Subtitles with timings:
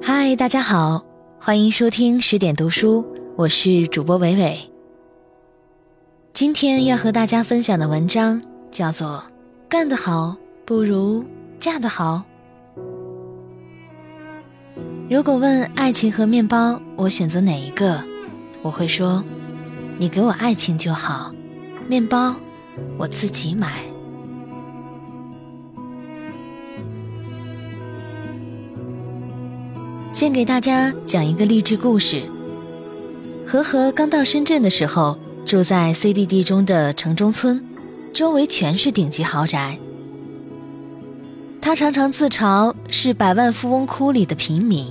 [0.00, 1.04] 嗨，大家好，
[1.40, 3.04] 欢迎收听十点读书，
[3.36, 4.58] 我是主播伟伟。
[6.32, 8.40] 今天要和大家分享的文章
[8.70, 9.22] 叫做
[9.68, 11.24] 《干得好不如
[11.58, 12.22] 嫁得好》。
[15.10, 18.02] 如果问爱情和面包，我选择哪一个？
[18.62, 19.22] 我会说，
[19.98, 21.32] 你给我爱情就好，
[21.88, 22.34] 面包
[22.96, 23.82] 我自己买。
[30.18, 32.24] 先给大家讲一个励志故事。
[33.46, 37.64] 和和刚到深圳的时候，住在 CBD 中的城中村，
[38.12, 39.78] 周围全是顶级豪宅。
[41.60, 44.88] 他常常自嘲是百万富翁窟里的平民。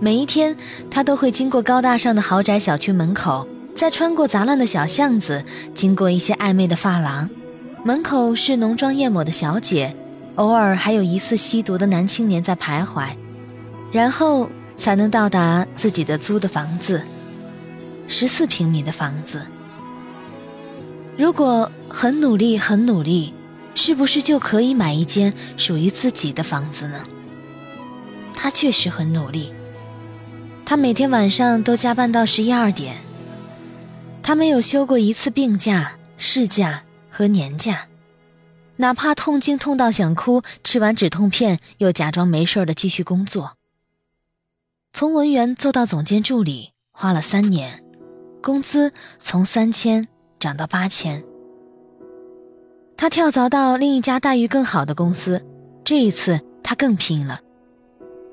[0.00, 0.54] 每一天，
[0.90, 7.30] 他都会经过高大上的豪宅小区门口，再穿过杂乱的小巷子，经过一些暧昧的发廊，
[7.86, 9.96] 门口是浓妆艳抹的小姐，
[10.34, 13.06] 偶尔还有疑似吸毒的男青年在徘徊。
[13.92, 17.02] 然后才能到达自己的租的房子，
[18.08, 19.42] 十四平米的房子。
[21.18, 23.34] 如果很努力，很努力，
[23.74, 27.00] 是不是就可以买一间属于自己的房子呢？
[28.32, 29.52] 他确实很努力，
[30.64, 32.96] 他每天晚上都加班到十一二点，
[34.22, 37.86] 他没有休过一次病假、事假和年假，
[38.76, 43.56] 哪怕痛经痛到想哭，吃完止痛片又假装没事的继续工作。
[44.92, 47.82] 从文员做到总监助理花了三年，
[48.42, 51.24] 工资从三千涨到八千。
[52.96, 55.42] 他跳槽到另一家待遇更好的公司，
[55.84, 57.40] 这一次他更拼了。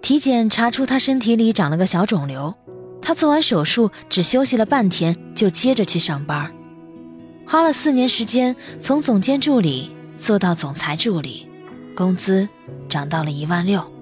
[0.02, 2.54] 体检查出他身体里长了个小肿瘤，
[3.02, 6.52] 他做完手术只休息了半天就接着去上班，
[7.46, 11.48] 花了四年时间从总监助理做到总裁助理，
[11.96, 12.50] 工资
[12.90, 13.97] 涨到了一万六。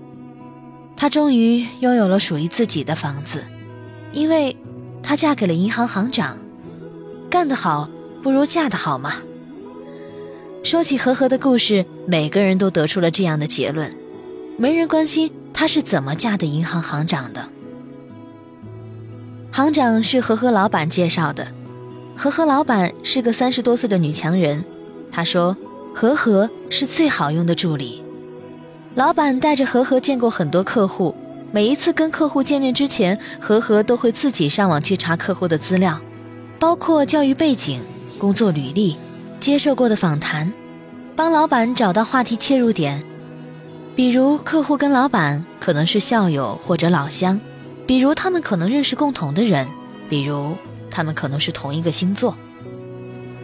[0.95, 3.43] 她终于拥有了属于自己的房子，
[4.13, 4.55] 因为
[5.03, 6.37] 她嫁给了银行行长。
[7.29, 7.89] 干得好
[8.23, 9.15] 不如嫁得好嘛。
[10.63, 13.93] 说起和和的故事，每个人都得出了这样的结论：
[14.57, 17.49] 没人关心她是怎么嫁的银行行长的。
[19.51, 21.47] 行长是和和老板介绍的，
[22.15, 24.63] 和和老板是个三十多岁的女强人。
[25.11, 25.55] 他说，
[25.93, 28.03] 和和是最好用的助理。
[28.95, 31.13] 老板带着和和见过很多客户，
[31.51, 35.99] 每一次跟客户见面之前，和和都会自己上网去查客户的资料，
[36.57, 37.83] 包括教育背景、
[38.17, 38.97] 工作履历、
[39.41, 40.49] 接受过的访谈，
[41.13, 43.03] 帮老板找到话题切入点。
[43.97, 47.37] 比如客户跟老板可能是校友或者老乡，
[47.85, 49.67] 比如他们可能认识共同的人，
[50.09, 50.55] 比如
[50.89, 52.33] 他们可能是同一个星座。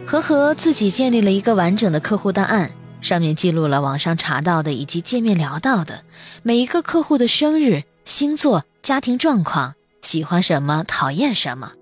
[0.06, 2.70] 和和自己建立了一个完整的客户档案。
[3.02, 6.04] 上面记录了网上查到的以及见面聊到的
[6.42, 11.72] 每一个客户的生日、星座、家庭状况、喜欢什么、讨厌什么。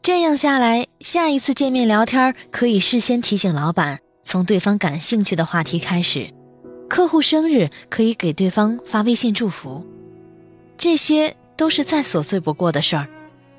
[0.00, 6.32] 这样下来，下一次见面聊天可以事先提醒老板，从对方感兴趣的话题开始。
[6.88, 9.84] 客户生日可以给对方发微信祝福。
[10.76, 13.08] 这些都是再琐碎不过的事儿，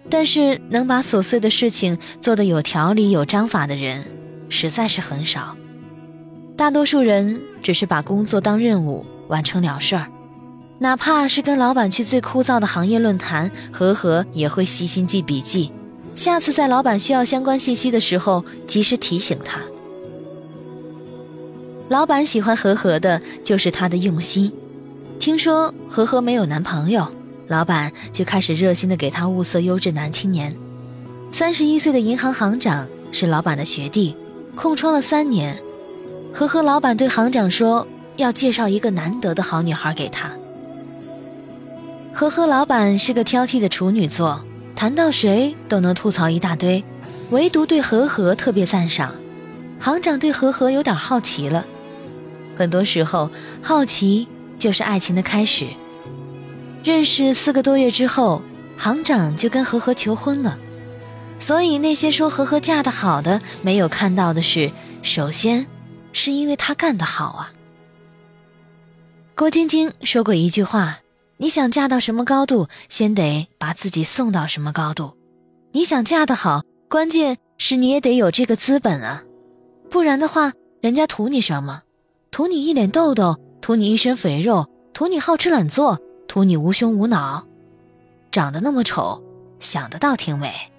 [0.10, 4.06] 但是能把琐碎的事情做得有条理、有章法的人，
[4.48, 5.58] 实在是很少。
[6.58, 10.08] 大多数人只是把工作当任务完成了事儿，
[10.80, 15.72] 哪怕是跟老板去最枯燥的行业论坛，和和也会细心记笔记，
[16.16, 19.60] 下次在老板需要相关信息的时候及时提醒他。
[21.90, 24.52] 老板喜欢和和的就是他的用心。
[25.20, 27.08] 听说和和没有男朋友，
[27.48, 30.56] 老板就开始热心的给他物色优质男青年。
[31.34, 34.16] 三十一岁的银行行长是老板的学弟，
[34.56, 35.58] 空窗了三年。
[36.36, 37.88] 和和老板对行长说
[38.18, 40.30] ：“要介绍一个难得的好女孩给他。”
[42.14, 44.44] 和和老板是个挑剔的处女座，
[44.76, 46.84] 谈到谁都能吐槽一大堆，
[47.30, 49.16] 唯独对和和特别赞赏。
[49.80, 51.66] 行长对和和有点好奇了，
[52.58, 53.32] 很多时候
[53.62, 54.28] 好奇
[54.60, 55.66] 就是爱情的开始。
[56.84, 58.42] 认识四个多月之后，
[58.76, 60.58] 行长就跟和和求婚了。
[61.40, 64.70] 所以那些说和和嫁的好的，没有看到的是，
[65.02, 65.66] 首先。
[66.16, 67.52] 是因为他干得好啊。
[69.36, 71.00] 郭晶晶说过一句话
[71.38, 75.18] ：“你想嫁到什么高度，先得把自己送到什么高度。
[75.74, 79.24] 你想嫁得好，关键是你也得有这个资本啊，
[79.90, 81.84] 不然的话，人家图你什么？
[82.32, 87.46] 图你一脸痘痘，图你一身肥肉，图你好吃懒做，图你无胸无脑，
[88.32, 89.22] 长得那么丑，
[89.60, 90.72] 想得到挺美。”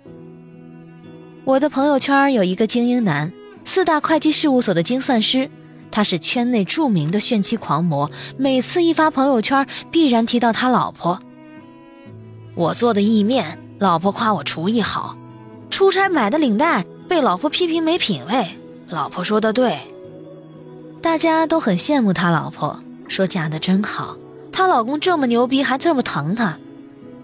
[1.45, 3.31] 我的朋友圈有一个精英男。
[3.67, 5.51] 四大会计事务所的精算师，
[5.91, 11.21] 他是圈内著名的炫妻狂魔，每次一发朋友圈，必然提到他老婆。
[12.55, 15.17] 我做的意面，老婆夸我厨艺好；
[15.69, 18.49] 出差买的领带，被老婆批评没品位，
[18.89, 19.79] 老婆说的对。
[21.03, 24.17] 大家都很羡慕他老婆，说嫁的真好。
[24.53, 26.57] 她老公这么牛逼，还这么疼她。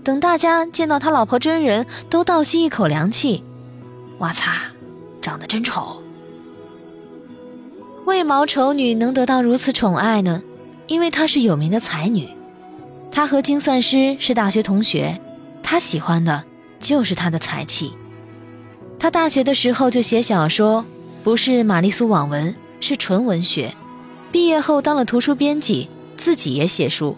[0.05, 3.44] 等大家见到他老婆真人，都倒吸一口凉气。
[4.19, 4.53] 哇擦，
[5.23, 6.02] 长得真丑。
[8.05, 10.43] 为毛丑女能得到如此宠爱呢？
[10.89, 12.29] 因为她是有名的才女。
[13.11, 15.21] 她和精算师是大学同学，
[15.63, 16.43] 她喜欢的
[16.81, 17.93] 就是她的才气。
[18.99, 20.85] 她大学的时候就写小说，
[21.23, 23.75] 不是玛丽苏网文，是纯文学。
[24.33, 27.17] 毕业后当了图书编辑，自己也写书。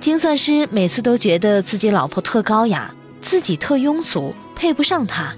[0.00, 5.34] 精算师每次都觉得自己老婆特高雅，自己特庸俗，配不上她。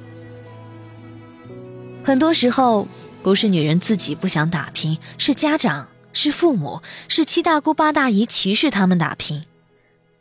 [2.04, 2.86] 很多时候。
[3.22, 9.44] 不是女人自己不想打拼，是家长、是父母、是七大姑八大姨歧视他们打拼。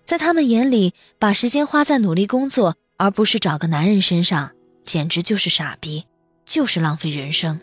[0.06, 4.52] 在他们眼里，把时间花在努力工作，而不是找个男人身上，
[4.84, 6.06] 简直就是傻逼，
[6.46, 7.60] 就是浪费人生。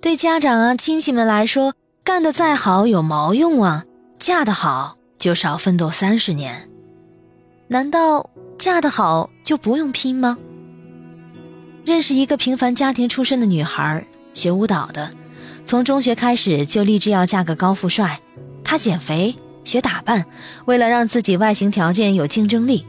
[0.00, 1.74] 对家长啊、亲戚们来说，
[2.04, 3.84] 干得再好有毛用啊？
[4.18, 6.70] 嫁得好就少奋斗三十年，
[7.68, 10.38] 难道嫁得好就不用拼吗？
[11.84, 14.06] 认识一个平凡家庭出身的女孩。
[14.34, 15.10] 学舞蹈的，
[15.64, 18.20] 从中学开始就立志要嫁个高富帅。
[18.62, 19.34] 她减肥、
[19.64, 20.26] 学打扮，
[20.66, 22.84] 为了让自己外形条件有竞争力。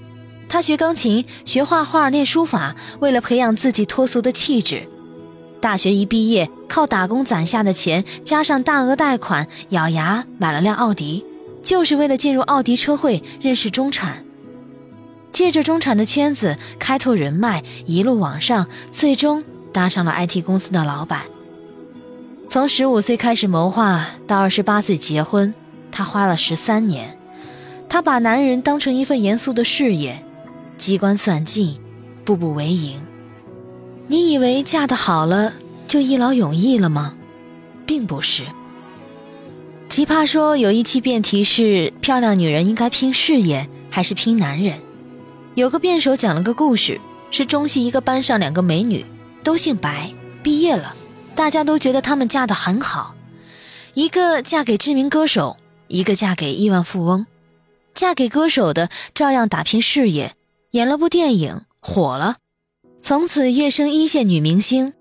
[0.50, 4.88] 她学钢琴、学画画、练书法，为了培养自己脱俗的气质。
[5.62, 11.25] 大学一毕业，靠打工攒下的钱，加上大额贷款，咬牙买了辆奥迪，
[11.63, 14.24] 就是为了进入奥迪车会，认识中产，
[15.31, 19.44] 借着中产的圈子开拓人脉，一路往上，最终
[19.74, 21.24] 搭上了 IT 公司的老板。
[22.56, 25.54] 从十五岁开始谋划到二十八岁结婚，
[25.92, 27.18] 她花了十三年。
[27.90, 30.24] 她把男人当成一份严肃的事业，
[30.78, 31.75] 机关算尽，
[32.24, 33.02] 步步为营。
[34.07, 35.52] 你以为嫁得好了
[35.86, 37.16] 就一劳永逸了吗？
[37.86, 38.46] 并不是。
[39.90, 44.80] 奇葩说有一期辩题是：漂亮女人应该拼事业还是拼男人？
[45.56, 47.01] 有个辩手讲了个故事，
[47.31, 49.06] 是中戏一个班上两个美女，
[49.44, 50.10] 都姓白，
[50.42, 50.94] 毕业了。
[51.36, 53.14] 大家都觉得她们嫁得很好，
[53.94, 57.28] 一个嫁给知名歌手，一个嫁给亿万富翁。
[57.94, 60.36] 嫁给歌手的照样打拼事业，
[60.72, 62.38] 演了部电影火了，
[63.02, 64.94] 从此跃升一线女明星。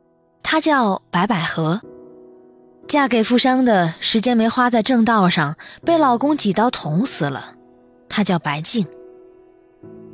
[0.42, 1.80] 她叫白百合。
[2.86, 7.54] 嫁给富商的时间没花在正道上，被老公几刀捅死了。
[8.08, 8.86] 她叫白静。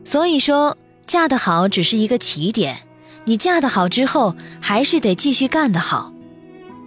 [0.05, 2.87] 所以说，嫁得好只是一个起点。
[3.25, 6.13] 你嫁得好之后，还是得继续干得好。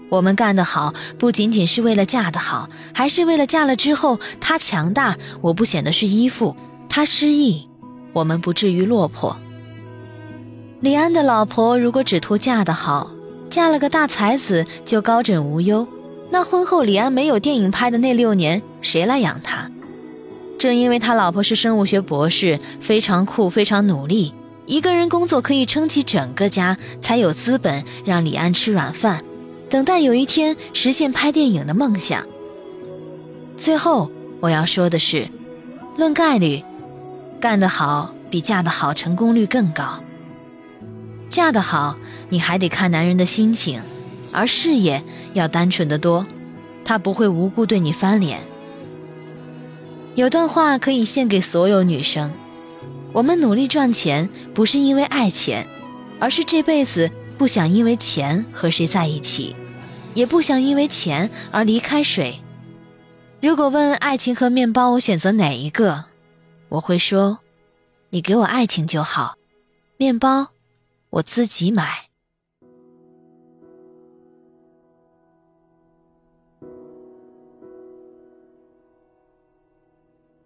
[0.10, 6.56] 我们干得好，不仅仅是为了嫁得好，还是为了嫁了之后他强大，我不显得是依附；
[6.88, 7.68] 他失意，
[8.14, 9.36] 我们不至于落魄。
[10.82, 13.12] 李安的老婆如果只图嫁得好，
[13.50, 15.88] 嫁了个大才子就高枕无忧，
[16.30, 19.72] 那婚后李安没有电影拍的那六年，谁来养他？
[20.60, 24.34] 正因为他老婆是生物学博士，非常酷，非常努力。
[24.66, 29.24] 一个人工作可以撑起整个家，才有资本让李安吃软饭，
[29.70, 32.26] 等待有一天实现拍电影的梦想。
[33.58, 35.28] 最后我要说的是，
[35.98, 36.64] 论概率，
[37.40, 40.02] 干得好比嫁得好成功率更高。
[41.30, 41.98] 嫁得好，
[42.30, 43.82] 你还得看男人的心情，
[44.32, 45.04] 而事业
[45.34, 46.26] 要单纯的多，
[46.86, 48.40] 他不会无故对你翻脸。
[50.16, 52.32] 有段话可以献给所有女生。
[53.14, 55.68] 我们努力赚钱，不是因为爱钱，
[56.20, 59.56] 而是这辈子不想因为钱和谁在一起，
[60.16, 62.42] 也不想因为钱而离开谁。
[63.40, 66.06] 如果问爱情和面包，我选择哪一个？
[66.70, 67.38] 我会说，
[68.10, 69.38] 你给我爱情就好，
[69.98, 70.48] 面包
[71.12, 72.10] 我自己买。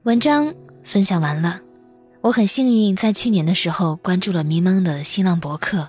[0.03, 1.61] 文章分享完了。
[2.27, 5.87] 我很幸运，在去年的时候关注了迷茫的新浪博客，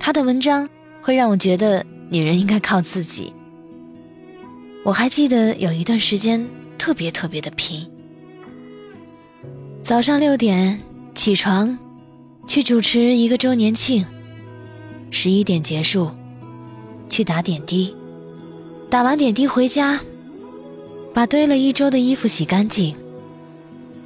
[0.00, 0.68] 他的文章
[1.00, 3.32] 会让我觉得女人应该靠自己。
[4.84, 6.44] 我还记得有一段时间
[6.76, 7.88] 特别特别的拼，
[9.80, 10.80] 早上六点
[11.14, 11.78] 起床，
[12.48, 14.04] 去主持一个周年庆，
[15.12, 16.10] 十一点结束，
[17.08, 17.94] 去打点滴，
[18.90, 20.00] 打完点滴回家，
[21.14, 22.96] 把堆了一周的衣服洗干净。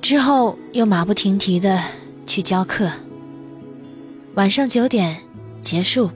[0.01, 1.81] 之后又马不停蹄的
[2.27, 2.91] 去教课。
[4.35, 5.17] 晚上九点
[5.61, 6.11] 结束，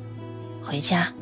[0.62, 1.12] 回家。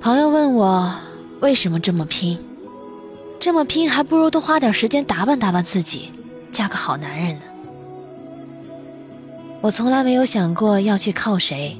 [0.00, 0.94] 朋友问我
[1.40, 2.38] 为什么这么拼，
[3.40, 6.12] 这么拼还不如多花点时间打扮打扮自己，
[6.52, 7.44] 嫁个好男人呢。
[9.60, 11.76] 我从来没有想过要去靠谁，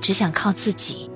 [0.00, 1.08] 只想靠自己。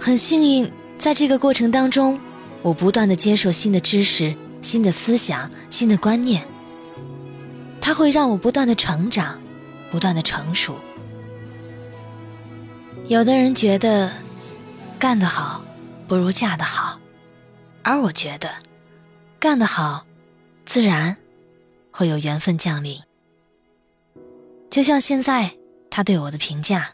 [0.00, 2.18] 很幸运，在这个过程当中，
[2.68, 6.46] 我不断的接受新的知识、新的思想、新的观念，
[7.80, 9.40] 它会让我不断的成长，
[9.90, 10.78] 不断的成熟。
[13.06, 14.12] 有的人觉得
[14.98, 15.64] 干得好
[16.06, 17.00] 不如嫁得好，
[17.82, 18.50] 而我觉得
[19.40, 20.04] 干得好
[20.66, 21.16] 自然
[21.90, 23.00] 会有缘分降临。
[24.68, 25.50] 就像现在
[25.88, 26.92] 他对我的评价：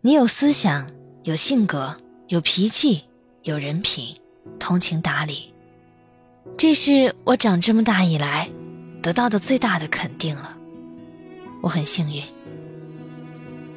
[0.00, 0.90] 你有思想、
[1.22, 3.04] 有性格、有脾气、
[3.44, 4.16] 有人品、
[4.58, 5.52] 通情达理，
[6.56, 8.48] 这是我长这么大以来
[9.02, 10.56] 得到的最大的肯定了。
[11.60, 12.22] 我很幸运，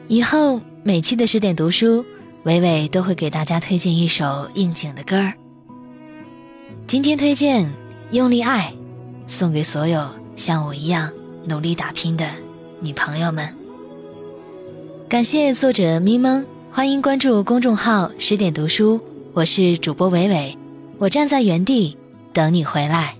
[0.08, 0.62] 以后。
[0.84, 2.04] 每期的十点读书，
[2.42, 5.32] 伟伟都会给大家推荐一首应景的歌儿。
[6.88, 7.66] 今天推荐
[8.10, 8.74] 《用力爱》，
[9.32, 11.14] 送给所有像我一样
[11.46, 12.28] 努力打拼的
[12.80, 13.48] 女朋友们。
[15.08, 19.00] 感谢作者咪蒙，欢迎关注公众号十点读书，
[19.34, 20.58] 我是主播伟伟，
[21.02, 21.98] 我站在原地
[22.32, 23.16] 等你回来。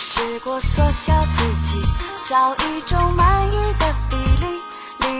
[0.00, 1.82] 试过缩小自己，
[2.24, 3.87] 找一种满意的，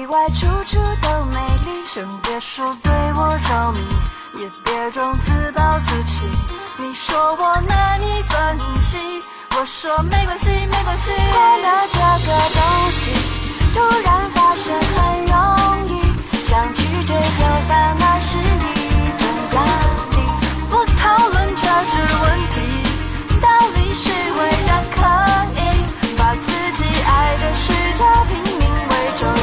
[0.09, 1.85] 外处处都美丽。
[1.85, 3.81] 先别说对我着迷，
[4.41, 6.25] 也别装自暴自弃。
[6.79, 8.99] 你说我拿你分析，
[9.59, 11.11] 我说没关系，没关系。
[11.33, 12.61] 快乐这个东
[12.93, 13.11] 西，
[13.75, 15.35] 突然发生很容
[15.89, 15.93] 易，
[16.45, 19.23] 想去追求反而是一种
[19.55, 19.57] 压
[20.15, 20.17] 力。
[20.71, 22.57] 不讨论这是问题。
[23.41, 24.97] 道理虚伪的可
[25.57, 25.61] 以，
[26.17, 29.35] 把自己爱的虚假拼命伪装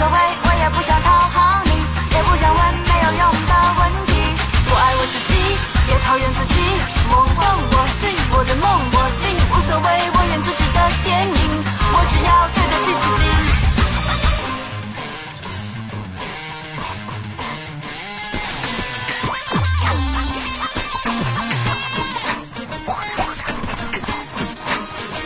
[0.00, 1.72] 所谓，我也不想讨好你，
[2.16, 4.32] 也不想问没有用的问题。
[4.70, 5.36] 我爱我自己，
[5.90, 6.56] 也讨厌自己。
[7.10, 8.64] 我问我进我的梦，
[8.94, 11.36] 我定无所谓，我演自己的电影，
[11.92, 13.28] 我只要对得起自己。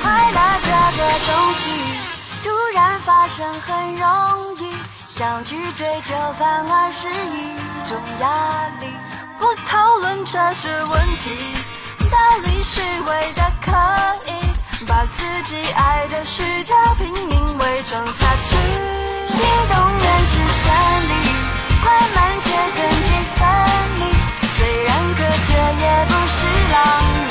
[0.02, 0.66] 快乐这
[0.99, 1.00] 个
[1.31, 1.62] 东西，
[2.43, 4.02] 突然发生很容
[4.50, 4.53] 易。
[5.16, 7.54] 想去追求，反而是一
[7.87, 8.92] 种压力。
[9.38, 11.54] 不讨论哲学问题，
[12.11, 13.71] 道理虚伪的可
[14.26, 14.35] 以，
[14.85, 18.56] 把自己爱的虚假拼命伪装下去。
[19.28, 20.66] 心动然是神
[21.06, 21.14] 力，
[21.80, 23.47] 快慢却分几分
[24.00, 24.02] 离，
[24.49, 26.38] 虽然隔绝也不是
[26.73, 27.24] 浪。